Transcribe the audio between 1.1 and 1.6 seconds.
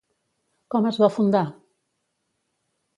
fundar?